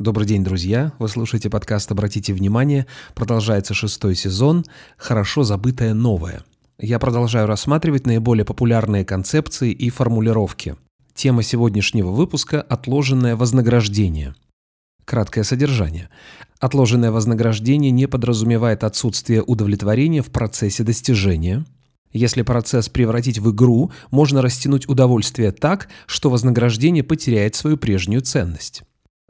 Добрый 0.00 0.28
день, 0.28 0.44
друзья! 0.44 0.92
Вы 1.00 1.08
слушаете 1.08 1.50
подкаст 1.50 1.90
«Обратите 1.90 2.32
внимание». 2.32 2.86
Продолжается 3.16 3.74
шестой 3.74 4.14
сезон 4.14 4.64
«Хорошо 4.96 5.42
забытое 5.42 5.92
новое». 5.92 6.44
Я 6.78 7.00
продолжаю 7.00 7.48
рассматривать 7.48 8.06
наиболее 8.06 8.44
популярные 8.44 9.04
концепции 9.04 9.72
и 9.72 9.90
формулировки. 9.90 10.76
Тема 11.14 11.42
сегодняшнего 11.42 12.12
выпуска– 12.12 12.62
отложенное 12.68 13.34
вознаграждение. 13.34 14.36
Краткое 15.04 15.42
содержание. 15.42 16.10
Отложенное 16.60 17.10
вознаграждение 17.10 17.90
не 17.90 18.06
подразумевает 18.06 18.84
отсутствие 18.84 19.42
удовлетворения 19.42 20.22
в 20.22 20.30
процессе 20.30 20.84
достижения. 20.84 21.66
Если 22.12 22.42
процесс 22.42 22.88
превратить 22.88 23.40
в 23.40 23.50
игру, 23.50 23.90
можно 24.12 24.42
растянуть 24.42 24.88
удовольствие 24.88 25.50
так, 25.50 25.88
что 26.06 26.30
вознаграждение 26.30 27.02
потеряет 27.02 27.56
свою 27.56 27.76
прежнюю 27.76 28.22
ценность. 28.22 28.84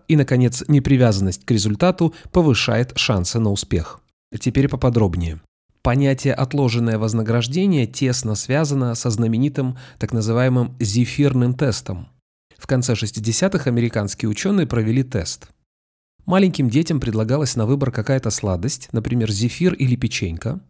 И, 0.09 0.17
наконец, 0.17 0.65
непривязанность 0.69 1.45
к 1.45 1.51
результату 1.51 2.15
повышает 2.33 2.97
шансы 2.97 3.39
на 3.39 3.51
успех. 3.51 4.01
Теперь 4.41 4.69
поподробнее. 4.69 5.41
Понятие 5.83 6.35
«отложенное 6.35 6.99
вознаграждение» 6.99 7.87
тесно 7.87 8.35
связано 8.35 8.95
со 8.95 9.11
знаменитым 9.11 9.79
так 9.99 10.13
называемым 10.13 10.77
зефирным 10.81 11.55
тестом. 11.55 12.09
В 12.59 12.67
конце 12.67 12.95
60-х 12.95 13.71
американские 13.71 14.29
ученые 14.29 14.67
провели 14.67 15.03
тест. 15.03 15.49
Маленьким 16.27 16.69
детям 16.69 17.01
предлагалась 17.01 17.57
на 17.57 17.65
выбор 17.65 17.91
какая-то 17.91 18.31
сладость, 18.31 18.89
например, 18.93 19.31
зефир 19.31 19.73
или 19.75 19.97
печенька. 19.97 20.61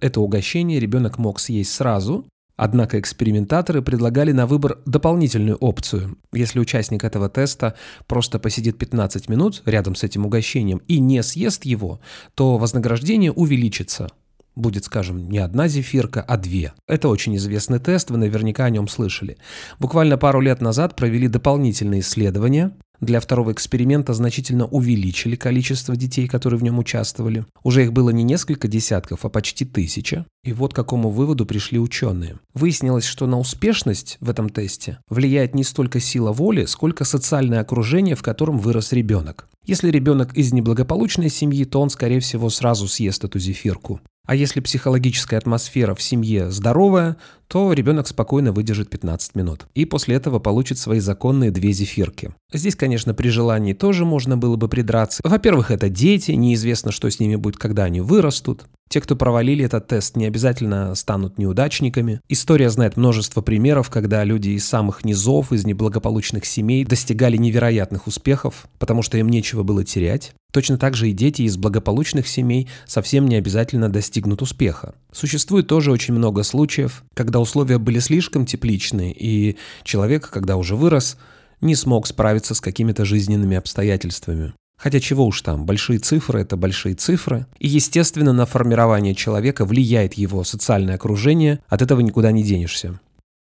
Это 0.00 0.20
угощение 0.20 0.80
ребенок 0.80 1.16
мог 1.18 1.40
съесть 1.40 1.72
сразу, 1.72 2.26
Однако 2.58 2.98
экспериментаторы 2.98 3.82
предлагали 3.82 4.32
на 4.32 4.44
выбор 4.46 4.80
дополнительную 4.84 5.56
опцию. 5.58 6.18
Если 6.32 6.58
участник 6.58 7.04
этого 7.04 7.28
теста 7.28 7.76
просто 8.08 8.40
посидит 8.40 8.76
15 8.78 9.28
минут 9.28 9.62
рядом 9.64 9.94
с 9.94 10.02
этим 10.02 10.26
угощением 10.26 10.82
и 10.88 10.98
не 10.98 11.22
съест 11.22 11.64
его, 11.64 12.00
то 12.34 12.58
вознаграждение 12.58 13.30
увеличится. 13.30 14.08
Будет, 14.56 14.86
скажем, 14.86 15.30
не 15.30 15.38
одна 15.38 15.68
зефирка, 15.68 16.20
а 16.20 16.36
две. 16.36 16.72
Это 16.88 17.08
очень 17.08 17.36
известный 17.36 17.78
тест, 17.78 18.10
вы 18.10 18.16
наверняка 18.16 18.64
о 18.64 18.70
нем 18.70 18.88
слышали. 18.88 19.38
Буквально 19.78 20.18
пару 20.18 20.40
лет 20.40 20.60
назад 20.60 20.96
провели 20.96 21.28
дополнительные 21.28 22.00
исследования, 22.00 22.72
для 23.00 23.20
второго 23.20 23.52
эксперимента 23.52 24.12
значительно 24.12 24.66
увеличили 24.66 25.36
количество 25.36 25.94
детей, 25.96 26.26
которые 26.26 26.58
в 26.58 26.62
нем 26.62 26.78
участвовали. 26.78 27.44
Уже 27.62 27.84
их 27.84 27.92
было 27.92 28.10
не 28.10 28.24
несколько 28.24 28.66
десятков, 28.66 29.24
а 29.24 29.28
почти 29.28 29.64
тысяча. 29.64 30.26
И 30.44 30.52
вот 30.52 30.72
к 30.72 30.76
какому 30.76 31.10
выводу 31.10 31.46
пришли 31.46 31.78
ученые. 31.78 32.38
Выяснилось, 32.54 33.04
что 33.04 33.26
на 33.26 33.38
успешность 33.38 34.16
в 34.20 34.28
этом 34.28 34.48
тесте 34.48 34.98
влияет 35.08 35.54
не 35.54 35.62
столько 35.62 36.00
сила 36.00 36.32
воли, 36.32 36.64
сколько 36.64 37.04
социальное 37.04 37.60
окружение, 37.60 38.16
в 38.16 38.22
котором 38.22 38.58
вырос 38.58 38.92
ребенок. 38.92 39.48
Если 39.64 39.90
ребенок 39.90 40.34
из 40.34 40.52
неблагополучной 40.52 41.28
семьи, 41.28 41.64
то 41.64 41.80
он, 41.80 41.90
скорее 41.90 42.20
всего, 42.20 42.48
сразу 42.48 42.88
съест 42.88 43.24
эту 43.24 43.38
зефирку. 43.38 44.00
А 44.28 44.34
если 44.34 44.60
психологическая 44.60 45.38
атмосфера 45.38 45.94
в 45.94 46.02
семье 46.02 46.50
здоровая, 46.50 47.16
то 47.46 47.72
ребенок 47.72 48.06
спокойно 48.06 48.52
выдержит 48.52 48.90
15 48.90 49.34
минут. 49.36 49.66
И 49.74 49.86
после 49.86 50.16
этого 50.16 50.38
получит 50.38 50.76
свои 50.76 51.00
законные 51.00 51.50
две 51.50 51.72
зефирки. 51.72 52.34
Здесь, 52.52 52.76
конечно, 52.76 53.14
при 53.14 53.28
желании 53.28 53.72
тоже 53.72 54.04
можно 54.04 54.36
было 54.36 54.56
бы 54.56 54.68
придраться. 54.68 55.22
Во-первых, 55.24 55.70
это 55.70 55.88
дети, 55.88 56.32
неизвестно, 56.32 56.92
что 56.92 57.10
с 57.10 57.18
ними 57.20 57.36
будет, 57.36 57.56
когда 57.56 57.84
они 57.84 58.02
вырастут. 58.02 58.66
Те, 58.88 59.00
кто 59.00 59.16
провалили 59.16 59.64
этот 59.64 59.86
тест, 59.86 60.16
не 60.16 60.26
обязательно 60.26 60.94
станут 60.94 61.38
неудачниками. 61.38 62.20
История 62.28 62.70
знает 62.70 62.96
множество 62.96 63.42
примеров, 63.42 63.90
когда 63.90 64.24
люди 64.24 64.50
из 64.50 64.66
самых 64.66 65.04
низов, 65.04 65.52
из 65.52 65.66
неблагополучных 65.66 66.46
семей 66.46 66.84
достигали 66.84 67.36
невероятных 67.36 68.06
успехов, 68.06 68.66
потому 68.78 69.02
что 69.02 69.18
им 69.18 69.28
нечего 69.28 69.62
было 69.62 69.84
терять. 69.84 70.32
Точно 70.52 70.78
так 70.78 70.96
же 70.96 71.10
и 71.10 71.12
дети 71.12 71.42
из 71.42 71.58
благополучных 71.58 72.26
семей 72.26 72.68
совсем 72.86 73.28
не 73.28 73.36
обязательно 73.36 73.90
достигнут 73.90 74.40
успеха. 74.40 74.94
Существует 75.12 75.66
тоже 75.66 75.92
очень 75.92 76.14
много 76.14 76.42
случаев, 76.42 77.04
когда 77.14 77.40
условия 77.40 77.76
были 77.76 77.98
слишком 77.98 78.46
тепличные, 78.46 79.12
и 79.12 79.56
человек, 79.84 80.30
когда 80.30 80.56
уже 80.56 80.74
вырос, 80.74 81.18
не 81.60 81.74
смог 81.74 82.06
справиться 82.06 82.54
с 82.54 82.60
какими-то 82.60 83.04
жизненными 83.04 83.56
обстоятельствами. 83.56 84.54
Хотя 84.78 85.00
чего 85.00 85.26
уж 85.26 85.42
там, 85.42 85.66
большие 85.66 85.98
цифры– 85.98 86.40
это 86.42 86.56
большие 86.56 86.94
цифры. 86.94 87.46
И, 87.58 87.66
естественно, 87.66 88.32
на 88.32 88.46
формирование 88.46 89.14
человека 89.14 89.64
влияет 89.64 90.14
его 90.14 90.44
социальное 90.44 90.94
окружение, 90.94 91.58
от 91.68 91.82
этого 91.82 92.00
никуда 92.00 92.30
не 92.30 92.44
денешься. 92.44 93.00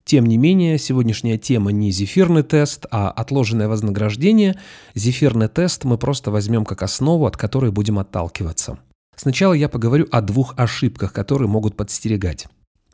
Тем 0.06 0.26
не 0.26 0.38
менее, 0.38 0.80
сегодняшняя 0.80 1.38
тема 1.38 1.72
не 1.72 1.92
зефирный 1.92 2.42
тест, 2.42 2.88
а 2.90 3.12
отложенное 3.12 3.68
вознаграждение. 3.68 4.60
Зефирный 4.96 5.50
тест 5.50 5.84
мы 5.84 6.00
просто 6.00 6.32
возьмем 6.32 6.66
как 6.66 6.82
основу, 6.82 7.28
от 7.28 7.38
которой 7.38 7.72
будем 7.72 8.00
отталкиваться. 8.00 8.80
Сначала 9.16 9.54
я 9.54 9.70
поговорю 9.70 10.08
о 10.12 10.22
двух 10.22 10.56
ошибках, 10.58 11.14
которые 11.14 11.48
могут 11.48 11.78
подстерегать. 11.78 12.48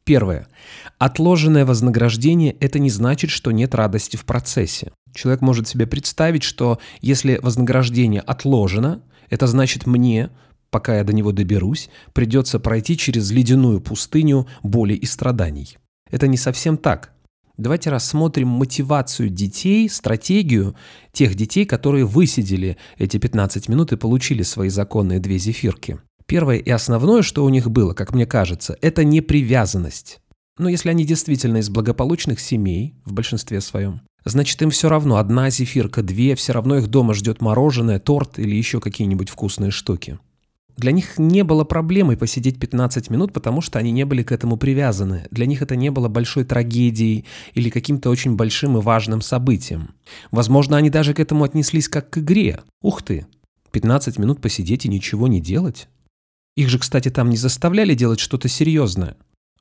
Первое. 0.03 0.47
Отложенное 0.97 1.65
вознаграждение– 1.65 2.51
это 2.59 2.79
не 2.79 2.89
значит, 2.89 3.29
что 3.29 3.51
нет 3.51 3.73
радости 3.73 4.17
в 4.17 4.25
процессе. 4.25 4.91
Человек 5.15 5.41
может 5.41 5.67
себе 5.67 5.87
представить, 5.87 6.43
что 6.43 6.79
если 7.01 7.39
вознаграждение 7.41 8.21
отложено, 8.21 9.01
это 9.29 9.47
значит 9.47 9.87
мне, 9.87 10.29
пока 10.69 10.97
я 10.97 11.03
до 11.05 11.13
него 11.13 11.31
доберусь, 11.31 11.89
придется 12.13 12.59
пройти 12.59 12.97
через 12.97 13.31
ледяную 13.31 13.79
пустыню 13.79 14.45
боли 14.61 14.93
и 14.93 15.05
страданий. 15.05 15.77
Это 16.11 16.27
не 16.27 16.37
совсем 16.37 16.77
так. 16.77 17.13
Давайте 17.57 17.89
рассмотрим 17.89 18.49
мотивацию 18.49 19.29
детей, 19.29 19.89
стратегию 19.89 20.75
тех 21.13 21.35
детей, 21.35 21.65
которые 21.65 22.03
высидели 22.03 22.77
эти 22.97 23.17
15 23.17 23.69
минут 23.69 23.93
и 23.93 23.97
получили 23.97 24.43
свои 24.43 24.67
законные 24.67 25.19
две 25.19 25.37
зефирки. 25.37 25.97
Первое 26.25 26.57
и 26.57 26.69
основное, 26.69 27.21
что 27.21 27.45
у 27.45 27.49
них 27.49 27.71
было, 27.71 27.93
как 27.93 28.13
мне 28.13 28.25
кажется, 28.25 28.77
это 28.81 29.05
непривязанность. 29.05 30.19
Но 30.57 30.67
если 30.67 30.89
они 30.89 31.05
действительно 31.05 31.57
из 31.57 31.69
благополучных 31.69 32.41
семей, 32.41 32.95
в 33.05 33.13
большинстве 33.13 33.61
своем, 33.61 34.01
значит 34.25 34.61
им 34.61 34.71
все 34.71 34.89
равно, 34.89 35.17
одна 35.17 35.49
зефирка, 35.49 36.01
две, 36.03 36.35
все 36.35 36.51
равно 36.51 36.77
их 36.77 36.87
дома 36.87 37.13
ждет 37.13 37.41
мороженое, 37.41 37.99
торт 37.99 38.39
или 38.39 38.55
еще 38.55 38.79
какие-нибудь 38.81 39.29
вкусные 39.29 39.71
штуки. 39.71 40.19
Для 40.77 40.91
них 40.91 41.17
не 41.17 41.43
было 41.43 41.63
проблемой 41.63 42.17
посидеть 42.17 42.59
15 42.59 43.09
минут, 43.09 43.31
потому 43.31 43.61
что 43.61 43.79
они 43.79 43.91
не 43.91 44.03
были 44.03 44.23
к 44.23 44.33
этому 44.33 44.57
привязаны. 44.57 45.25
Для 45.31 45.45
них 45.45 45.61
это 45.61 45.77
не 45.77 45.89
было 45.89 46.09
большой 46.09 46.43
трагедией 46.43 47.25
или 47.53 47.69
каким-то 47.69 48.09
очень 48.09 48.35
большим 48.35 48.77
и 48.77 48.81
важным 48.81 49.21
событием. 49.21 49.91
Возможно, 50.31 50.75
они 50.75 50.89
даже 50.89 51.13
к 51.13 51.19
этому 51.21 51.45
отнеслись 51.45 51.87
как 51.87 52.09
к 52.09 52.17
игре. 52.17 52.59
Ух 52.81 53.03
ты, 53.03 53.25
15 53.71 54.19
минут 54.19 54.41
посидеть 54.41 54.85
и 54.85 54.89
ничего 54.89 55.29
не 55.29 55.39
делать? 55.39 55.87
Их 56.57 56.67
же, 56.67 56.77
кстати, 56.77 57.09
там 57.09 57.29
не 57.29 57.37
заставляли 57.37 57.93
делать 57.93 58.19
что-то 58.19 58.49
серьезное. 58.49 59.15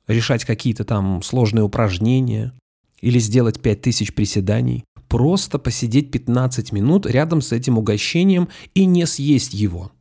Решать 0.07 0.43
какие-то 0.43 0.83
там 0.83 1.21
сложные 1.23 1.63
упражнения 1.63 2.53
или 3.05 3.19
сделать 3.19 3.61
5000 3.61 4.15
приседаний. 4.15 4.83
Просто 5.07 5.59
посидеть 5.59 6.09
15 6.09 6.71
минут 6.71 7.05
рядом 7.05 7.39
с 7.41 7.51
этим 7.51 7.77
угощением 7.77 8.49
и 8.73 8.85
не 8.85 9.05
съесть 9.05 9.53
его. 9.53 9.91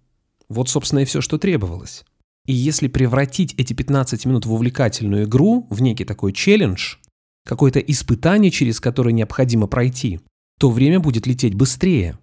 Вот, 0.48 0.70
собственно, 0.70 1.00
и 1.00 1.04
все, 1.04 1.20
что 1.20 1.37
требовалось. 1.37 2.03
И 2.47 2.54
если 2.54 2.88
превратить 2.88 3.53
эти 3.59 3.75
15 3.75 4.25
минут 4.25 4.47
в 4.47 4.53
увлекательную 4.54 5.25
игру, 5.25 5.66
в 5.69 5.82
некий 5.82 6.06
такой 6.06 6.32
челлендж, 6.32 6.97
какое-то 7.44 7.78
испытание, 7.78 8.50
через 8.50 8.81
которое 8.81 9.12
необходимо 9.12 9.66
пройти, 9.66 10.20
то 10.59 10.70
время 10.70 10.98
будет 10.98 11.26
лететь 11.26 11.54
быстрее. 11.54 12.19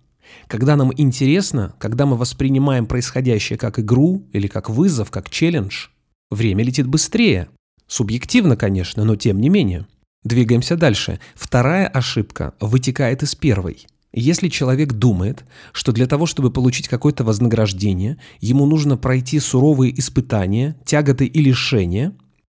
Когда 0.47 0.75
нам 0.75 0.91
интересно, 0.97 1.75
когда 1.77 2.07
мы 2.07 2.17
воспринимаем 2.17 2.87
происходящее 2.87 3.59
как 3.59 3.77
игру 3.77 4.27
или 4.33 4.47
как 4.47 4.67
вызов, 4.67 5.11
как 5.11 5.29
челлендж, 5.29 5.89
время 6.31 6.63
летит 6.63 6.87
быстрее. 6.87 7.49
Субъективно, 7.85 8.57
конечно, 8.57 9.03
но 9.03 9.15
тем 9.15 9.39
не 9.39 9.49
менее. 9.49 9.85
Двигаемся 10.23 10.75
дальше. 10.75 11.19
Вторая 11.35 11.87
ошибка 11.87 12.53
вытекает 12.59 13.23
из 13.23 13.33
первой. 13.35 13.87
Если 14.13 14.49
человек 14.49 14.93
думает, 14.93 15.45
что 15.71 15.91
для 15.91 16.05
того, 16.05 16.25
чтобы 16.25 16.51
получить 16.51 16.87
какое-то 16.87 17.23
вознаграждение, 17.23 18.17
ему 18.39 18.65
нужно 18.65 18.97
пройти 18.97 19.39
суровые 19.39 19.97
испытания, 19.97 20.75
тяготы 20.85 21.25
и 21.25 21.41
лишения, 21.41 22.13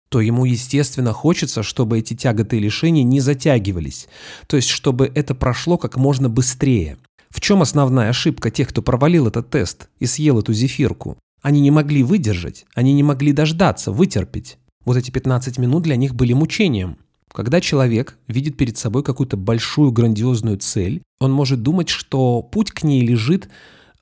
то 0.10 0.22
ему, 0.22 0.46
естественно, 0.46 1.12
хочется, 1.14 1.64
чтобы 1.64 2.00
эти 2.00 2.14
тяготы 2.14 2.58
и 2.58 2.62
лишения 2.62 3.04
не 3.04 3.20
затягивались, 3.20 4.08
то 4.48 4.56
есть 4.56 4.70
чтобы 4.70 5.12
это 5.14 5.36
прошло 5.36 5.78
как 5.78 5.98
можно 5.98 6.30
быстрее. 6.30 6.98
В 7.30 7.42
чем 7.42 7.62
основная 7.62 8.10
ошибка 8.10 8.52
тех, 8.52 8.70
кто 8.70 8.82
провалил 8.82 9.28
этот 9.28 9.50
тест 9.50 9.90
и 10.00 10.06
съел 10.06 10.40
эту 10.40 10.54
зефирку? 10.54 11.18
Они 11.42 11.60
не 11.60 11.72
могли 11.72 12.04
выдержать, 12.04 12.66
они 12.74 12.94
не 12.94 13.04
могли 13.04 13.32
дождаться, 13.32 13.92
вытерпеть. 13.92 14.58
Вот 14.86 14.96
эти 14.96 15.12
15 15.12 15.58
минут 15.58 15.84
для 15.84 15.98
них 15.98 16.16
были 16.16 16.34
мучением. 16.34 16.98
Когда 17.38 17.62
человек 17.62 18.18
видит 18.28 18.58
перед 18.58 18.80
собой 18.80 19.04
какую-то 19.04 19.38
большую 19.38 19.92
грандиозную 19.92 20.58
цель, 20.58 21.04
он 21.20 21.32
может 21.32 21.62
думать, 21.62 21.88
что 21.88 22.42
путь 22.42 22.72
к 22.72 22.82
ней 22.82 23.06
лежит 23.06 23.48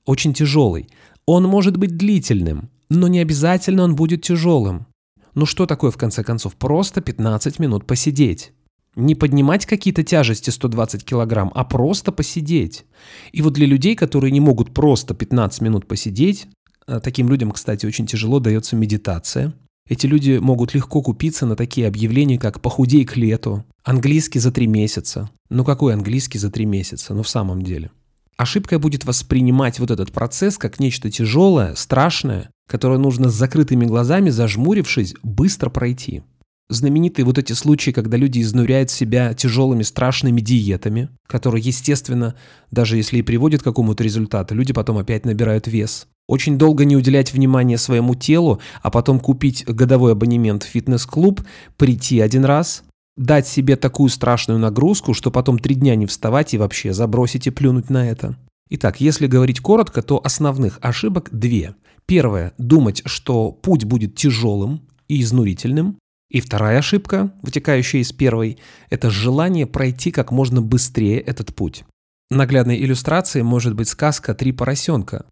очень 0.05 0.33
тяжелый. 0.33 0.87
Он 1.25 1.43
может 1.43 1.75
быть 1.75 1.97
длительным, 1.97 2.69
но 2.87 3.09
не 3.09 3.19
обязательно 3.19 3.83
он 3.83 3.93
будет 3.93 4.21
тяжелым. 4.21 4.87
Ну 5.33 5.45
что 5.45 5.65
такое 5.65 5.91
в 5.91 5.97
конце 5.97 6.23
концов? 6.23 6.55
Просто 6.55 7.01
15 7.01 7.59
минут 7.59 7.85
посидеть. 7.85 8.53
Не 8.95 9.15
поднимать 9.15 9.65
какие-то 9.65 10.03
тяжести 10.03 10.49
120 10.49 11.03
килограмм, 11.03 11.51
а 11.53 11.65
просто 11.65 12.13
посидеть. 12.13 12.85
И 13.33 13.41
вот 13.41 13.51
для 13.51 13.67
людей, 13.67 13.97
которые 13.97 14.31
не 14.31 14.39
могут 14.39 14.73
просто 14.73 15.13
15 15.13 15.59
минут 15.59 15.88
посидеть, 15.88 16.47
а 16.88 17.01
таким 17.01 17.27
людям, 17.27 17.51
кстати, 17.51 17.85
очень 17.85 18.07
тяжело 18.07 18.39
дается 18.39 18.77
медитация. 18.77 19.53
Эти 19.87 20.07
люди 20.07 20.39
могут 20.41 20.73
легко 20.73 21.03
купиться 21.03 21.45
на 21.45 21.55
такие 21.55 21.87
объявления, 21.87 22.39
как 22.39 22.59
«похудей 22.59 23.05
к 23.05 23.15
лету», 23.15 23.63
«английский 23.83 24.39
за 24.39 24.51
три 24.51 24.65
месяца». 24.65 25.29
Ну 25.49 25.63
какой 25.63 25.93
английский 25.93 26.39
за 26.39 26.49
три 26.49 26.65
месяца? 26.65 27.13
Ну 27.13 27.21
в 27.21 27.29
самом 27.29 27.61
деле. 27.61 27.91
Ошибкой 28.35 28.79
будет 28.79 29.05
воспринимать 29.05 29.79
вот 29.79 29.91
этот 29.91 30.11
процесс 30.11 30.57
как 30.57 30.79
нечто 30.79 31.11
тяжелое, 31.11 31.75
страшное, 31.75 32.49
которое 32.67 32.97
нужно 32.97 33.29
с 33.29 33.35
закрытыми 33.35 33.85
глазами, 33.85 34.31
зажмурившись, 34.31 35.13
быстро 35.21 35.69
пройти. 35.69 36.23
Знаменитые 36.67 37.25
вот 37.25 37.38
эти 37.38 37.53
случаи, 37.53 37.91
когда 37.91 38.17
люди 38.17 38.41
изнуряют 38.41 38.89
себя 38.89 39.35
тяжелыми 39.35 39.83
страшными 39.83 40.41
диетами, 40.41 41.09
которые, 41.27 41.61
естественно, 41.61 42.35
даже 42.71 42.97
если 42.97 43.19
и 43.19 43.21
приводят 43.21 43.61
к 43.61 43.65
какому-то 43.65 44.03
результату, 44.03 44.55
люди 44.55 44.73
потом 44.73 44.97
опять 44.97 45.25
набирают 45.25 45.67
вес. 45.67 46.07
Очень 46.27 46.57
долго 46.57 46.86
не 46.86 46.95
уделять 46.95 47.33
внимания 47.33 47.77
своему 47.77 48.16
телу, 48.16 48.60
а 48.81 48.89
потом 48.89 49.19
купить 49.19 49.63
годовой 49.66 50.13
абонемент 50.13 50.63
в 50.63 50.68
фитнес-клуб, 50.68 51.42
прийти 51.77 52.19
один 52.19 52.45
раз, 52.45 52.83
дать 53.16 53.48
себе 53.48 53.75
такую 53.75 54.10
страшную 54.10 54.60
нагрузку, 54.60 55.13
что 55.13 55.30
потом 55.30 55.60
три 55.60 55.75
дня 55.75 55.95
не 55.95 56.07
вставать 56.07 56.54
и 56.54 56.57
вообще 56.57 56.94
забросить 56.94 57.48
и 57.48 57.51
плюнуть 57.51 57.89
на 57.89 58.10
это. 58.10 58.36
Итак, 58.69 59.00
если 59.00 59.27
говорить 59.27 59.60
коротко, 59.60 60.01
то 60.01 60.19
основных 60.24 60.80
ошибок 60.81 61.30
две. 61.31 61.75
Первое– 62.07 62.54
думать, 62.57 63.04
что 63.06 63.51
путь 63.51 63.83
будет 63.83 64.16
тяжелым 64.16 64.81
и 65.07 65.22
изнурительным. 65.22 65.98
И 66.31 66.42
вторая 66.42 66.80
ошибка, 66.80 67.31
вытекающая 67.44 68.01
из 68.01 68.12
первой, 68.12 68.57
это 68.89 69.12
желание 69.12 69.68
пройти 69.68 70.10
как 70.10 70.31
можно 70.31 70.62
быстрее 70.62 71.19
этот 71.19 71.54
путь. 71.54 71.83
Наглядной 72.31 72.81
иллюстрацией 72.83 73.44
может 73.44 73.75
быть 73.75 73.88
сказка 73.88 74.33
«Три 74.33 74.51
поросенка», 74.51 75.25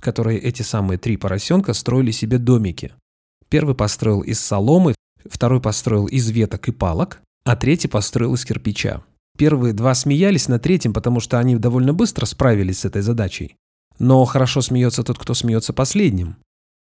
в 0.00 0.02
которой 0.02 0.38
эти 0.38 0.62
самые 0.62 0.96
три 0.96 1.18
поросенка 1.18 1.74
строили 1.74 2.10
себе 2.10 2.38
домики. 2.38 2.92
Первый 3.50 3.74
построил 3.74 4.22
из 4.22 4.40
соломы, 4.40 4.94
второй 5.28 5.60
построил 5.60 6.06
из 6.06 6.30
веток 6.30 6.68
и 6.68 6.72
палок, 6.72 7.20
а 7.44 7.54
третий 7.54 7.86
построил 7.86 8.32
из 8.32 8.46
кирпича. 8.46 9.02
Первые 9.36 9.74
два 9.74 9.94
смеялись 9.94 10.48
над 10.48 10.62
третьим, 10.62 10.94
потому 10.94 11.20
что 11.20 11.38
они 11.38 11.56
довольно 11.56 11.92
быстро 11.92 12.24
справились 12.24 12.78
с 12.78 12.84
этой 12.86 13.02
задачей. 13.02 13.56
Но 13.98 14.24
хорошо 14.24 14.62
смеется 14.62 15.02
тот, 15.02 15.18
кто 15.18 15.34
смеется 15.34 15.74
последним 15.74 16.36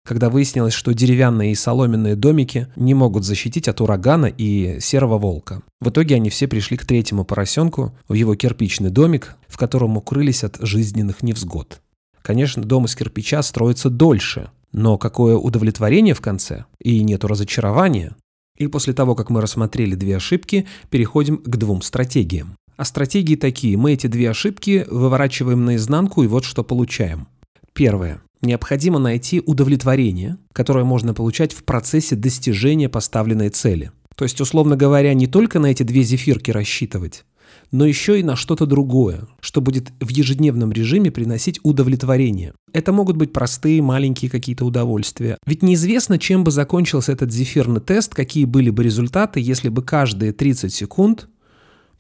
когда 0.07 0.29
выяснилось, 0.29 0.75
что 0.75 0.93
деревянные 0.93 1.53
и 1.53 1.55
соломенные 1.55 2.15
домики 2.15 2.69
не 2.77 2.93
могут 2.93 3.25
защитить 3.25 3.69
от 3.69 3.81
урагана 3.81 4.27
и 4.27 4.79
серого 4.79 5.17
волка. 5.17 5.63
В 5.81 5.89
итоге 5.89 6.17
они 6.17 6.29
все 6.29 6.47
пришли 6.47 6.77
к 6.77 6.85
третьему 6.85 7.25
поросенку 7.25 7.97
в 8.07 8.13
его 8.13 8.35
кирпичный 8.35 8.91
домик, 8.91 9.37
в 9.49 9.57
котором 9.57 9.97
укрылись 9.97 10.45
от 10.45 10.59
жизненных 10.61 11.23
невзгод. 11.23 11.81
Конечно, 12.25 12.63
дом 12.63 12.87
из 12.87 12.97
кирпича 12.97 13.43
строится 13.43 13.91
дольше, 13.91 14.51
но 14.73 14.97
какое 14.97 15.37
удовлетворение 15.37 16.15
в 16.15 16.23
конце, 16.23 16.65
и 16.81 17.03
нету 17.03 17.29
разочарования. 17.29 18.17
И 18.57 18.67
после 18.67 18.95
того, 18.95 19.15
как 19.15 19.29
мы 19.29 19.43
рассмотрели 19.43 19.95
две 19.95 20.17
ошибки, 20.17 20.67
переходим 20.89 21.37
к 21.37 21.57
двум 21.57 21.83
стратегиям. 21.83 22.57
А 22.79 22.87
стратегии 22.87 23.37
такие. 23.37 23.77
Мы 23.77 23.93
эти 23.93 24.07
две 24.07 24.31
ошибки 24.31 24.87
выворачиваем 24.91 25.67
наизнанку, 25.67 26.23
и 26.23 26.27
вот 26.27 26.45
что 26.45 26.65
получаем. 26.65 27.29
Первое 27.75 28.23
необходимо 28.41 28.99
найти 28.99 29.43
удовлетворение, 29.45 30.39
которое 30.53 30.85
можно 30.85 31.13
получать 31.13 31.53
в 31.53 31.65
процессе 31.65 32.17
достижения 32.17 32.89
поставленной 32.89 33.51
цели. 33.51 33.91
То 34.17 34.25
есть, 34.25 34.41
условно 34.41 34.77
говоря, 34.77 35.13
не 35.13 35.27
только 35.27 35.59
на 35.59 35.67
эти 35.67 35.83
две 35.83 36.03
зефирки 36.03 36.51
рассчитывать, 36.51 37.25
но 37.71 37.87
еще 37.87 38.21
и 38.21 38.23
на 38.23 38.37
что-то 38.37 38.67
другое, 38.67 39.27
что 39.41 39.61
будет 39.61 39.93
в 40.01 40.09
ежедневном 40.09 40.73
режиме 40.73 41.11
приносить 41.11 41.61
удовлетворение. 41.63 42.55
Это 42.73 42.93
могут 42.93 43.17
быть 43.17 43.33
простые, 43.33 43.83
маленькие 43.83 44.31
какие-то 44.31 44.65
удовольствия. 44.65 45.39
Ведь 45.47 45.63
неизвестно, 45.63 46.19
чем 46.19 46.45
бы 46.45 46.51
закончился 46.51 47.13
этот 47.13 47.33
зефирный 47.33 47.81
тест, 47.81 48.15
какие 48.15 48.45
были 48.45 48.71
бы 48.71 48.83
результаты, 48.83 49.41
если 49.41 49.69
бы 49.69 49.83
каждые 49.83 50.33
30 50.33 50.73
секунд 50.73 51.29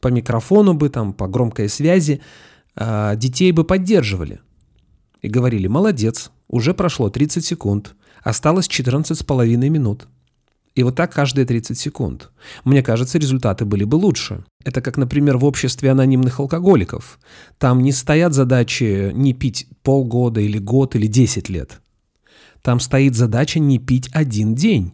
по 0.00 0.08
микрофону 0.08 0.74
бы, 0.74 0.88
там, 0.88 1.12
по 1.12 1.28
громкой 1.28 1.68
связи 1.68 2.20
а, 2.76 3.16
детей 3.16 3.52
бы 3.52 3.64
поддерживали 3.64 4.40
и 5.22 5.28
говорили 5.28 5.66
«молодец, 5.66 6.30
уже 6.48 6.74
прошло 6.74 7.08
30 7.08 7.44
секунд, 7.44 7.94
осталось 8.22 8.68
14,5 8.68 9.56
минут». 9.68 10.08
И 10.74 10.82
вот 10.82 10.96
так 10.96 11.12
каждые 11.12 11.46
30 11.46 11.78
секунд. 11.78 12.30
Мне 12.64 12.82
кажется, 12.82 13.18
результаты 13.18 13.64
были 13.64 13.84
бы 13.84 13.94
лучше. 13.94 14.44
Это 14.64 14.80
как, 14.80 14.96
например, 14.96 15.38
в 15.38 15.44
обществе 15.44 15.90
анонимных 15.90 16.40
алкоголиков. 16.40 17.20
Там 17.58 17.82
не 17.82 17.92
стоят 17.92 18.34
задачи 18.34 19.12
не 19.14 19.34
пить 19.34 19.68
полгода 19.82 20.40
или 20.40 20.58
год 20.58 20.96
или 20.96 21.06
10 21.06 21.48
лет. 21.48 21.80
Там 22.62 22.80
стоит 22.80 23.14
задача 23.14 23.60
не 23.60 23.78
пить 23.78 24.10
один 24.12 24.54
день. 24.54 24.92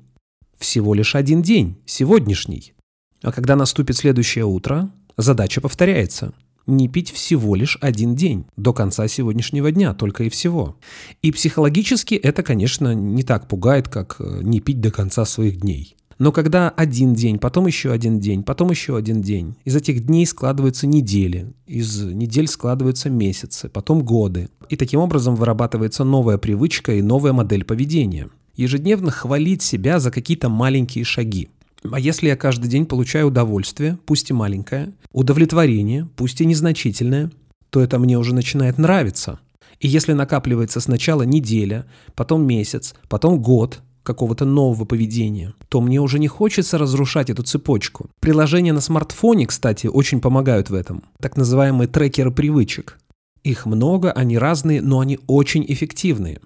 Всего 0.58 0.92
лишь 0.92 1.14
один 1.14 1.40
день, 1.40 1.78
сегодняшний. 1.86 2.74
А 3.22 3.32
когда 3.32 3.56
наступит 3.56 3.96
следующее 3.96 4.44
утро, 4.44 4.90
задача 5.16 5.60
повторяется– 5.60 6.34
не 6.66 6.88
пить 6.88 7.10
всего 7.10 7.54
лишь 7.54 7.78
один 7.80 8.14
день, 8.14 8.46
до 8.56 8.72
конца 8.72 9.08
сегодняшнего 9.08 9.70
дня, 9.72 9.94
только 9.94 10.24
и 10.24 10.28
всего. 10.28 10.76
И 11.22 11.32
психологически 11.32 12.14
это, 12.14 12.42
конечно, 12.42 12.94
не 12.94 13.22
так 13.22 13.48
пугает, 13.48 13.88
как 13.88 14.16
э, 14.18 14.40
не 14.42 14.60
пить 14.60 14.80
до 14.80 14.90
конца 14.90 15.24
своих 15.24 15.60
дней. 15.60 15.96
Но 16.20 16.32
когда 16.32 16.68
один 16.68 17.14
день, 17.14 17.38
потом 17.38 17.66
еще 17.66 17.92
один 17.92 18.20
день, 18.20 18.42
потом 18.42 18.68
еще 18.68 18.94
один 18.94 19.22
день, 19.22 19.56
из 19.64 19.74
этих 19.74 20.04
дней 20.04 20.26
складываются 20.26 20.86
недели, 20.86 21.54
из 21.66 22.02
недель 22.02 22.46
складываются 22.46 23.08
месяцы, 23.08 23.70
потом 23.70 24.04
годы. 24.04 24.50
И 24.68 24.76
таким 24.76 25.00
образом 25.00 25.34
вырабатывается 25.34 26.04
новая 26.04 26.36
привычка 26.36 26.92
и 26.92 27.00
новая 27.00 27.32
модель 27.32 27.64
поведения. 27.64 28.28
Ежедневно 28.54 29.10
хвалить 29.10 29.62
себя 29.62 29.98
за 29.98 30.10
какие-то 30.10 30.50
маленькие 30.50 31.04
шаги. 31.04 31.48
А 31.90 31.98
если 31.98 32.28
я 32.28 32.36
каждый 32.36 32.68
день 32.68 32.86
получаю 32.86 33.28
удовольствие, 33.28 33.98
пусть 34.06 34.30
и 34.30 34.34
маленькое, 34.34 34.92
удовлетворение, 35.12 36.08
пусть 36.16 36.40
и 36.40 36.46
незначительное, 36.46 37.30
то 37.70 37.80
это 37.80 37.98
мне 37.98 38.18
уже 38.18 38.34
начинает 38.34 38.78
нравиться. 38.78 39.40
И 39.78 39.88
если 39.88 40.12
накапливается 40.12 40.80
сначала 40.80 41.22
неделя, 41.22 41.86
потом 42.14 42.46
месяц, 42.46 42.94
потом 43.08 43.40
год 43.40 43.80
какого-то 44.02 44.44
нового 44.44 44.84
поведения, 44.84 45.54
то 45.68 45.80
мне 45.80 46.00
уже 46.00 46.18
не 46.18 46.28
хочется 46.28 46.78
разрушать 46.78 47.30
эту 47.30 47.42
цепочку. 47.42 48.10
Приложения 48.20 48.72
на 48.72 48.80
смартфоне, 48.80 49.46
кстати, 49.46 49.86
очень 49.86 50.20
помогают 50.20 50.68
в 50.68 50.74
этом. 50.74 51.04
Так 51.20 51.36
называемые 51.36 51.88
трекеры 51.88 52.30
привычек. 52.30 52.98
Их 53.42 53.64
много, 53.64 54.12
они 54.12 54.36
разные, 54.36 54.82
но 54.82 55.00
они 55.00 55.18
очень 55.26 55.64
эффективные 55.66 56.40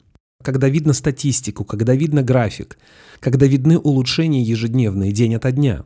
когда 0.44 0.68
видно 0.68 0.92
статистику, 0.92 1.64
когда 1.64 1.94
видно 1.94 2.22
график, 2.22 2.78
когда 3.18 3.46
видны 3.46 3.78
улучшения 3.78 4.42
ежедневные 4.42 5.10
день 5.10 5.34
ото 5.34 5.50
дня. 5.50 5.84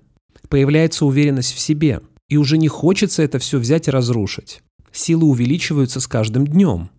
Появляется 0.49 1.07
уверенность 1.07 1.55
в 1.55 1.61
себе, 1.61 2.01
и 2.29 2.37
уже 2.37 2.59
не 2.59 2.69
хочется 2.69 3.23
это 3.23 3.39
все 3.39 3.59
взять 3.59 3.89
и 3.89 3.91
разрушить. 3.91 4.61
Силы 4.93 5.27
увеличиваются 5.27 6.01
с 6.01 6.07
каждым 6.07 6.47
днем. 6.47 6.91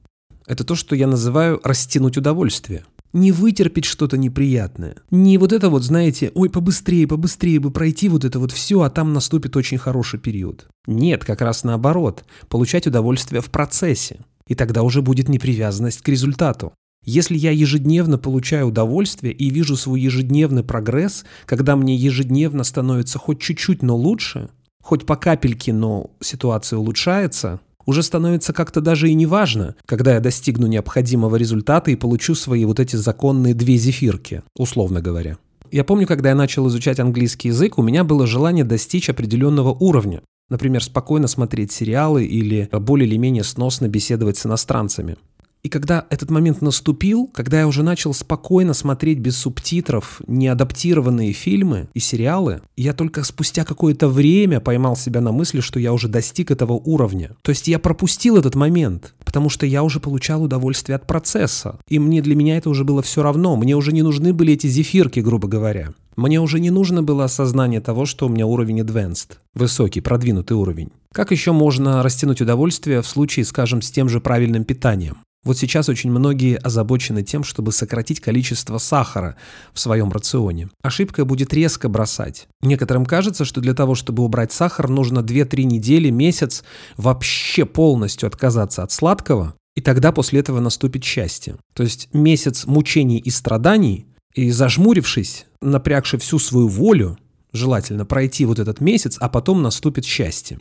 Это 0.48 0.64
то, 0.64 0.76
что 0.76 0.96
я 0.96 1.06
называю 1.06 1.60
растянуть 1.64 2.18
удовольствие. 2.18 2.86
Не 3.12 3.32
вытерпеть 3.32 3.86
что-то 3.86 4.18
неприятное. 4.18 4.96
Не 5.12 5.38
вот 5.38 5.52
это 5.52 5.70
вот, 5.70 5.84
знаете, 5.84 6.32
ой, 6.36 6.50
побыстрее, 6.50 7.08
побыстрее 7.08 7.60
бы 7.60 7.72
пройти 7.72 8.08
вот 8.08 8.24
это 8.24 8.40
вот 8.40 8.52
все, 8.52 8.82
а 8.82 8.90
там 8.90 9.14
наступит 9.14 9.58
очень 9.58 9.80
хороший 9.80 10.20
период. 10.20 10.68
Нет, 10.88 11.26
как 11.26 11.42
раз 11.42 11.64
наоборот. 11.64 12.24
Получать 12.48 12.88
удовольствие 12.88 13.42
в 13.42 13.50
процессе. 13.50 14.20
И 14.48 14.56
тогда 14.56 14.84
уже 14.84 15.02
будет 15.02 15.28
непривязанность 15.28 16.02
к 16.02 16.08
результату. 16.08 16.74
Если 17.04 17.38
я 17.38 17.52
ежедневно 17.52 18.18
получаю 18.18 18.68
удовольствие 18.68 19.34
и 19.34 19.50
вижу 19.50 19.76
свой 19.76 20.02
ежедневный 20.02 20.64
прогресс, 20.64 21.26
когда 21.46 21.76
мне 21.76 21.96
ежедневно 21.96 22.64
становится 22.64 23.18
хоть 23.18 23.42
чуть-чуть, 23.42 23.82
но 23.82 23.96
лучше, 23.96 24.50
хоть 24.84 25.06
по 25.06 25.16
капельке, 25.16 25.74
но 25.74 26.12
ситуация 26.22 26.78
улучшается, 26.78 27.62
уже 27.86 28.04
становится 28.04 28.54
как-то 28.54 28.82
даже 28.82 29.10
и 29.10 29.16
не 29.16 29.26
важно, 29.26 29.76
когда 29.86 30.14
я 30.14 30.20
достигну 30.20 30.68
необходимого 30.68 31.36
результата 31.38 31.90
и 31.90 31.96
получу 31.96 32.36
свои 32.36 32.66
вот 32.66 32.80
эти 32.80 32.96
законные 32.96 33.54
две 33.54 33.78
зефирки, 33.78 34.44
условно 34.56 35.02
говоря. 35.02 35.38
Я 35.72 35.84
помню, 35.84 36.06
когда 36.06 36.30
я 36.30 36.36
начал 36.36 36.68
изучать 36.68 37.00
английский 37.00 37.50
язык, 37.50 37.78
у 37.78 37.82
меня 37.82 38.04
было 38.04 38.28
желание 38.28 38.64
достичь 38.64 39.10
определенного 39.10 39.70
уровня. 39.70 40.22
Например, 40.50 40.84
спокойно 40.84 41.28
смотреть 41.28 41.72
сериалы 41.72 42.26
или 42.26 42.70
более 42.72 43.08
или 43.08 43.18
менее 43.18 43.44
сносно 43.44 43.88
беседовать 43.88 44.38
с 44.38 44.46
иностранцами. 44.46 45.18
И 45.62 45.70
когда 45.70 46.06
этот 46.10 46.32
момент 46.32 46.62
наступил, 46.62 47.30
когда 47.34 47.60
я 47.60 47.68
уже 47.68 47.84
начал 47.84 48.14
спокойно 48.14 48.74
смотреть 48.74 49.20
без 49.20 49.38
субтитров 49.38 50.22
неадаптированные 50.28 51.34
фильмы 51.34 51.90
и 51.94 52.00
сериалы, 52.00 52.62
я 52.78 52.94
только 52.94 53.24
спустя 53.24 53.66
какое-то 53.66 54.08
время 54.08 54.62
поймал 54.62 54.96
себя 54.96 55.20
на 55.20 55.32
мысли, 55.32 55.60
что 55.60 55.80
я 55.80 55.92
уже 55.92 56.08
достиг 56.08 56.52
этого 56.52 56.74
уровня. 56.74 57.36
То 57.42 57.50
есть 57.50 57.68
я 57.68 57.78
пропустил 57.78 58.38
этот 58.38 58.56
момент, 58.56 59.16
потому 59.26 59.50
что 59.50 59.66
я 59.66 59.84
уже 59.84 60.00
получал 60.00 60.44
удовольствие 60.44 60.96
от 60.96 61.06
процесса. 61.06 61.80
И 61.90 62.00
мне 62.00 62.22
для 62.22 62.36
меня 62.36 62.58
это 62.58 62.70
уже 62.70 62.86
было 62.86 63.02
все 63.02 63.22
равно. 63.22 63.58
Мне 63.58 63.76
уже 63.76 63.92
не 63.92 64.02
нужны 64.02 64.34
были 64.34 64.54
эти 64.54 64.68
зефирки, 64.68 65.20
грубо 65.20 65.48
говоря. 65.48 65.94
Мне 66.16 66.42
уже 66.42 66.60
не 66.60 66.70
нужно 66.70 67.04
было 67.04 67.26
осознание 67.26 67.80
того, 67.82 68.06
что 68.06 68.26
у 68.26 68.30
меня 68.30 68.46
уровень 68.46 68.82
advanced, 68.82 69.38
высокий, 69.54 70.02
продвинутый 70.02 70.58
уровень. 70.58 70.90
Как 71.14 71.32
еще 71.32 71.54
можно 71.54 72.04
растянуть 72.04 72.42
удовольствие 72.42 73.02
в 73.02 73.08
случае, 73.08 73.46
скажем, 73.46 73.82
с 73.82 73.90
тем 73.90 74.10
же 74.10 74.20
правильным 74.20 74.64
питанием? 74.64 75.18
Вот 75.46 75.58
сейчас 75.58 75.88
очень 75.88 76.12
многие 76.12 76.58
озабочены 76.58 77.24
тем, 77.24 77.44
чтобы 77.46 77.72
сократить 77.72 78.20
количество 78.20 78.78
сахара 78.78 79.38
в 79.74 79.80
своем 79.80 80.12
рационе. 80.12 80.70
Ошибка 80.84 81.24
будет 81.24 81.54
резко 81.54 81.88
бросать. 81.88 82.48
Некоторым 82.62 83.06
кажется, 83.06 83.46
что 83.46 83.62
для 83.62 83.74
того, 83.74 83.96
чтобы 83.96 84.24
убрать 84.24 84.52
сахар, 84.52 84.90
нужно 84.90 85.20
2-3 85.20 85.64
недели, 85.64 86.10
месяц 86.10 86.64
вообще 86.98 87.66
полностью 87.66 88.28
отказаться 88.28 88.84
от 88.84 88.92
сладкого, 88.92 89.56
и 89.76 89.82
тогда 89.82 90.12
после 90.12 90.42
этого 90.42 90.60
наступит 90.60 91.06
счастье. 91.06 91.56
То 91.74 91.84
есть 91.84 92.10
месяц 92.14 92.66
мучений 92.66 93.18
и 93.18 93.30
страданий, 93.30 94.08
и 94.34 94.52
зажмурившись, 94.52 95.46
напрягши 95.62 96.18
всю 96.18 96.38
свою 96.40 96.68
волю, 96.68 97.18
желательно 97.54 98.06
пройти 98.06 98.46
вот 98.46 98.60
этот 98.60 98.82
месяц, 98.82 99.18
а 99.20 99.30
потом 99.30 99.62
наступит 99.62 100.04
счастье. 100.04 100.60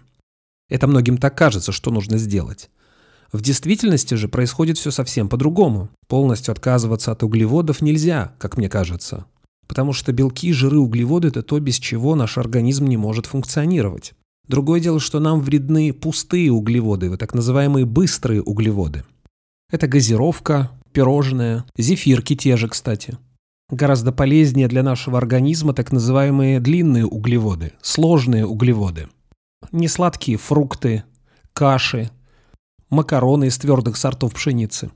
Это 0.68 0.86
многим 0.86 1.18
так 1.18 1.36
кажется, 1.36 1.72
что 1.72 1.90
нужно 1.90 2.16
сделать. 2.16 2.70
В 3.32 3.42
действительности 3.42 4.14
же 4.14 4.28
происходит 4.28 4.78
все 4.78 4.90
совсем 4.90 5.28
по-другому. 5.28 5.90
Полностью 6.06 6.52
отказываться 6.52 7.12
от 7.12 7.22
углеводов 7.22 7.82
нельзя, 7.82 8.32
как 8.38 8.56
мне 8.56 8.68
кажется. 8.70 9.26
Потому 9.66 9.92
что 9.92 10.12
белки, 10.12 10.52
жиры, 10.52 10.78
углеводы– 10.78 11.28
это 11.28 11.42
то, 11.42 11.60
без 11.60 11.78
чего 11.78 12.14
наш 12.14 12.38
организм 12.38 12.86
не 12.86 12.96
может 12.96 13.26
функционировать. 13.26 14.14
Другое 14.46 14.80
дело, 14.80 14.98
что 14.98 15.20
нам 15.20 15.40
вредны 15.42 15.92
пустые 15.92 16.50
углеводы, 16.50 17.14
так 17.18 17.34
называемые 17.34 17.84
быстрые 17.84 18.42
углеводы. 18.42 19.04
Это 19.70 19.86
газировка, 19.86 20.70
пирожные, 20.92 21.64
зефирки 21.76 22.34
те 22.34 22.56
же, 22.56 22.68
кстати. 22.68 23.18
Гораздо 23.70 24.12
полезнее 24.12 24.68
для 24.68 24.82
нашего 24.82 25.18
организма 25.18 25.74
так 25.74 25.92
называемые 25.92 26.60
длинные 26.60 27.04
углеводы, 27.04 27.72
сложные 27.82 28.46
углеводы. 28.46 29.08
Несладкие 29.70 30.38
фрукты, 30.38 31.04
каши, 31.52 32.10
макароны 32.90 33.46
из 33.46 33.58
твердых 33.58 33.96
сортов 33.96 34.34
пшеницы. 34.34 34.90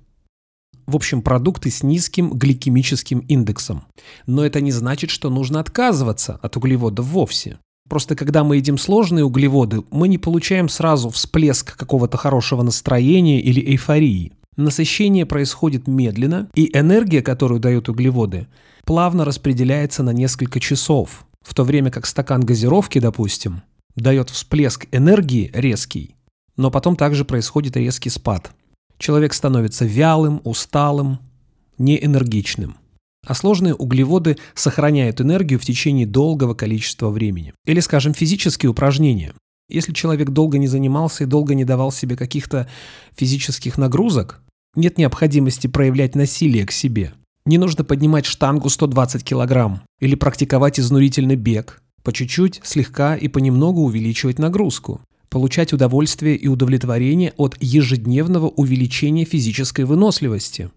В 0.86 0.96
общем, 0.96 1.22
продукты 1.22 1.70
с 1.70 1.82
низким 1.82 2.30
гликемическим 2.30 3.20
индексом. 3.20 3.84
Но 4.26 4.44
это 4.44 4.60
не 4.60 4.72
значит, 4.72 5.10
что 5.10 5.30
нужно 5.30 5.60
отказываться 5.60 6.38
от 6.42 6.56
углеводов 6.56 7.06
вовсе. 7.06 7.58
Просто 7.88 8.16
когда 8.16 8.42
мы 8.42 8.56
едим 8.56 8.78
сложные 8.78 9.24
углеводы, 9.24 9.82
мы 9.90 10.08
не 10.08 10.18
получаем 10.18 10.68
сразу 10.68 11.10
всплеск 11.10 11.76
какого-то 11.76 12.16
хорошего 12.16 12.62
настроения 12.62 13.40
или 13.40 13.60
эйфории. 13.60 14.32
Насыщение 14.56 15.24
происходит 15.24 15.86
медленно, 15.86 16.48
и 16.54 16.70
энергия, 16.76 17.22
которую 17.22 17.60
дают 17.60 17.88
углеводы, 17.88 18.48
плавно 18.84 19.24
распределяется 19.24 20.02
на 20.02 20.10
несколько 20.10 20.60
часов, 20.60 21.26
в 21.42 21.54
то 21.54 21.64
время 21.64 21.90
как 21.90 22.06
стакан 22.06 22.42
газировки, 22.42 22.98
допустим, 22.98 23.62
дает 23.96 24.30
всплеск 24.30 24.86
энергии 24.92 25.50
резкий, 25.54 26.16
но 26.56 26.70
потом 26.70 26.96
также 26.96 27.24
происходит 27.24 27.76
резкий 27.76 28.10
спад. 28.10 28.52
Человек 28.98 29.34
становится 29.34 29.84
вялым, 29.84 30.40
усталым, 30.44 31.18
неэнергичным. 31.78 32.76
А 33.26 33.34
сложные 33.34 33.74
углеводы 33.74 34.36
сохраняют 34.54 35.20
энергию 35.20 35.58
в 35.58 35.64
течение 35.64 36.06
долгого 36.06 36.54
количества 36.54 37.08
времени. 37.10 37.54
Или, 37.66 37.80
скажем, 37.80 38.14
физические 38.14 38.70
упражнения. 38.70 39.32
Если 39.68 39.92
человек 39.92 40.30
долго 40.30 40.58
не 40.58 40.66
занимался 40.66 41.24
и 41.24 41.26
долго 41.26 41.54
не 41.54 41.64
давал 41.64 41.92
себе 41.92 42.16
каких-то 42.16 42.68
физических 43.16 43.78
нагрузок, 43.78 44.40
нет 44.74 44.98
необходимости 44.98 45.66
проявлять 45.66 46.14
насилие 46.14 46.66
к 46.66 46.72
себе. 46.72 47.12
Не 47.44 47.58
нужно 47.58 47.84
поднимать 47.84 48.26
штангу 48.26 48.68
120 48.68 49.24
килограмм 49.24 49.82
или 50.00 50.14
практиковать 50.14 50.78
изнурительный 50.78 51.36
бег. 51.36 51.82
По 52.02 52.12
чуть-чуть, 52.12 52.60
слегка 52.64 53.16
и 53.16 53.28
понемногу 53.28 53.82
увеличивать 53.82 54.38
нагрузку 54.38 55.00
получать 55.32 55.72
удовольствие 55.72 56.36
и 56.36 56.46
удовлетворение 56.46 57.32
от 57.38 57.56
ежедневного 57.58 58.48
увеличения 58.48 59.24
физической 59.24 59.86
выносливости. 59.86 60.70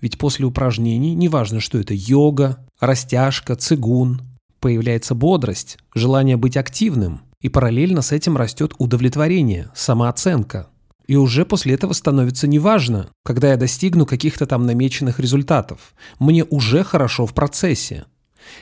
Ведь 0.00 0.16
после 0.16 0.46
упражнений, 0.46 1.14
неважно, 1.14 1.60
что 1.60 1.76
это 1.78 1.92
йога, 1.92 2.66
растяжка, 2.80 3.54
цигун, 3.54 4.22
появляется 4.60 5.14
бодрость, 5.14 5.76
желание 5.94 6.38
быть 6.38 6.56
активным, 6.56 7.20
и 7.42 7.50
параллельно 7.50 8.00
с 8.00 8.12
этим 8.12 8.38
растет 8.38 8.72
удовлетворение, 8.78 9.70
самооценка. 9.74 10.68
И 11.06 11.14
уже 11.14 11.44
после 11.44 11.74
этого 11.74 11.92
становится 11.92 12.48
неважно, 12.48 13.10
когда 13.26 13.50
я 13.50 13.58
достигну 13.58 14.06
каких-то 14.06 14.46
там 14.46 14.64
намеченных 14.64 15.20
результатов. 15.20 15.92
Мне 16.18 16.44
уже 16.44 16.82
хорошо 16.82 17.26
в 17.26 17.34
процессе. 17.34 18.06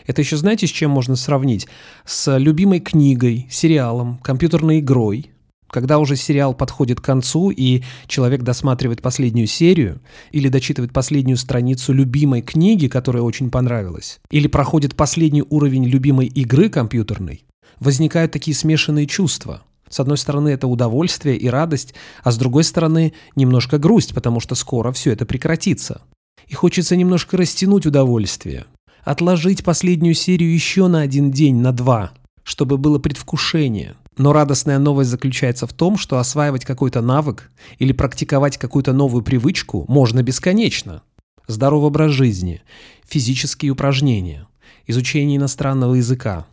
Это 0.06 0.22
еще 0.22 0.36
знаете, 0.36 0.66
с 0.66 0.70
чем 0.70 0.90
можно 0.90 1.14
сравнить? 1.14 1.68
С 2.04 2.36
любимой 2.36 2.80
книгой, 2.80 3.46
сериалом, 3.48 4.18
компьютерной 4.18 4.80
игрой, 4.80 5.30
когда 5.68 5.98
уже 5.98 6.16
сериал 6.16 6.54
подходит 6.54 7.00
к 7.00 7.04
концу, 7.04 7.50
и 7.50 7.82
человек 8.06 8.42
досматривает 8.42 9.02
последнюю 9.02 9.46
серию, 9.46 10.00
или 10.30 10.48
дочитывает 10.48 10.92
последнюю 10.92 11.36
страницу 11.36 11.92
любимой 11.92 12.42
книги, 12.42 12.88
которая 12.88 13.22
очень 13.22 13.50
понравилась, 13.50 14.20
или 14.30 14.46
проходит 14.46 14.94
последний 14.94 15.42
уровень 15.42 15.84
любимой 15.84 16.26
игры 16.26 16.68
компьютерной, 16.68 17.44
возникают 17.80 18.32
такие 18.32 18.56
смешанные 18.56 19.06
чувства. 19.06 19.62
С 19.88 20.00
одной 20.00 20.18
стороны, 20.18 20.48
это 20.48 20.66
удовольствие 20.66 21.36
и 21.36 21.48
радость, 21.48 21.94
а 22.22 22.32
с 22.32 22.38
другой 22.38 22.64
стороны, 22.64 23.12
немножко 23.36 23.78
грусть, 23.78 24.14
потому 24.14 24.40
что 24.40 24.54
скоро 24.54 24.92
все 24.92 25.12
это 25.12 25.26
прекратится. 25.26 26.02
И 26.48 26.54
хочется 26.54 26.96
немножко 26.96 27.36
растянуть 27.36 27.86
удовольствие, 27.86 28.66
отложить 29.02 29.64
последнюю 29.64 30.14
серию 30.14 30.52
еще 30.52 30.88
на 30.88 31.00
один 31.00 31.30
день, 31.30 31.56
на 31.56 31.72
два, 31.72 32.12
чтобы 32.42 32.78
было 32.78 32.98
предвкушение– 32.98 33.96
но 34.18 34.32
радостная 34.32 34.78
новость 34.78 35.10
заключается 35.10 35.66
в 35.66 35.72
том, 35.72 35.96
что 35.98 36.18
осваивать 36.18 36.64
какой-то 36.64 37.02
навык 37.02 37.50
или 37.78 37.92
практиковать 37.92 38.56
какую-то 38.56 38.92
новую 38.92 39.22
привычку 39.22 39.84
можно 39.88 40.22
бесконечно. 40.22 41.02
Здоровый 41.46 41.88
образ 41.88 42.12
жизни, 42.12 42.62
физические 43.06 43.72
упражнения, 43.72 44.48
изучение 44.86 45.36
иностранного 45.36 45.94
языка. 45.94 46.46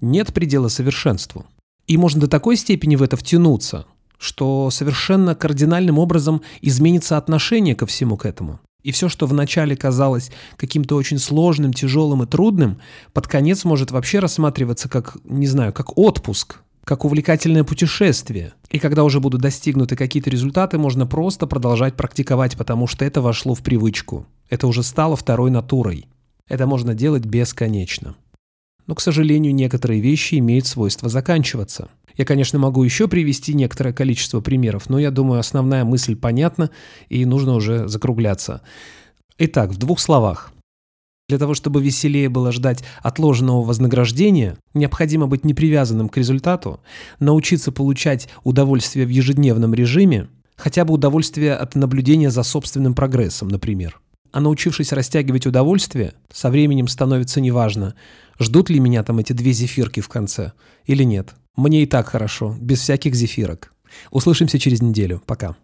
Нет 0.00 0.32
предела 0.32 0.68
совершенству. 0.68 1.46
И 1.86 1.96
можно 1.96 2.20
до 2.20 2.28
такой 2.28 2.56
степени 2.56 2.96
в 2.96 3.02
это 3.02 3.16
втянуться, 3.16 3.86
что 4.18 4.70
совершенно 4.70 5.34
кардинальным 5.34 5.98
образом 5.98 6.42
изменится 6.60 7.16
отношение 7.16 7.74
ко 7.74 7.86
всему 7.86 8.16
к 8.16 8.26
этому. 8.26 8.60
И 8.84 8.92
все, 8.92 9.08
что 9.08 9.26
вначале 9.26 9.76
казалось 9.76 10.30
каким-то 10.56 10.94
очень 10.94 11.18
сложным, 11.18 11.72
тяжелым 11.72 12.22
и 12.22 12.26
трудным, 12.26 12.80
под 13.12 13.26
конец 13.26 13.64
может 13.64 13.90
вообще 13.90 14.20
рассматриваться 14.20 14.88
как, 14.88 15.16
не 15.24 15.46
знаю, 15.46 15.72
как 15.72 15.98
отпуск, 15.98 16.60
как 16.88 17.04
увлекательное 17.04 17.64
путешествие. 17.64 18.54
И 18.70 18.78
когда 18.78 19.04
уже 19.04 19.20
будут 19.20 19.42
достигнуты 19.42 19.94
какие-то 19.94 20.30
результаты, 20.30 20.78
можно 20.78 21.06
просто 21.06 21.46
продолжать 21.46 21.96
практиковать, 21.96 22.56
потому 22.56 22.86
что 22.86 23.04
это 23.04 23.20
вошло 23.20 23.54
в 23.54 23.62
привычку. 23.62 24.26
Это 24.48 24.66
уже 24.66 24.82
стало 24.82 25.14
второй 25.14 25.50
натурой. 25.50 26.06
Это 26.48 26.66
можно 26.66 26.94
делать 26.94 27.26
бесконечно. 27.26 28.16
Но, 28.86 28.94
к 28.94 29.02
сожалению, 29.02 29.54
некоторые 29.54 30.00
вещи 30.00 30.36
имеют 30.36 30.66
свойство 30.66 31.10
заканчиваться. 31.10 31.90
Я, 32.16 32.24
конечно, 32.24 32.58
могу 32.58 32.82
еще 32.82 33.06
привести 33.06 33.52
некоторое 33.52 33.92
количество 33.92 34.40
примеров, 34.40 34.88
но 34.88 34.98
я 34.98 35.10
думаю, 35.10 35.40
основная 35.40 35.84
мысль 35.84 36.16
понятна 36.16 36.70
и 37.10 37.26
нужно 37.26 37.52
уже 37.52 37.86
закругляться. 37.86 38.62
Итак, 39.36 39.72
в 39.72 39.76
двух 39.76 40.00
словах. 40.00 40.54
Для 41.28 41.38
того, 41.38 41.52
чтобы 41.52 41.82
веселее 41.82 42.30
было 42.30 42.52
ждать 42.52 42.82
отложенного 43.02 43.62
вознаграждения, 43.62 44.56
необходимо 44.72 45.26
быть 45.26 45.44
непривязанным 45.44 46.08
к 46.08 46.16
результату, 46.16 46.80
научиться 47.20 47.70
получать 47.70 48.30
удовольствие 48.44 49.04
в 49.04 49.10
ежедневном 49.10 49.74
режиме, 49.74 50.28
хотя 50.56 50.86
бы 50.86 50.94
удовольствие 50.94 51.54
от 51.54 51.74
наблюдения 51.74 52.30
за 52.30 52.42
собственным 52.42 52.94
прогрессом, 52.94 53.48
например. 53.48 54.00
А 54.32 54.40
научившись 54.40 54.92
растягивать 54.92 55.46
удовольствие, 55.46 56.14
со 56.32 56.48
временем 56.48 56.88
становится 56.88 57.42
неважно, 57.42 57.94
ждут 58.40 58.70
ли 58.70 58.80
меня 58.80 59.02
там 59.02 59.18
эти 59.18 59.34
две 59.34 59.52
зефирки 59.52 60.00
в 60.00 60.08
конце 60.08 60.52
или 60.86 61.02
нет. 61.02 61.34
Мне 61.56 61.82
и 61.82 61.86
так 61.86 62.08
хорошо, 62.08 62.56
без 62.58 62.80
всяких 62.80 63.14
зефирок. 63.14 63.74
Услышимся 64.10 64.58
через 64.58 64.80
неделю. 64.80 65.22
Пока. 65.26 65.56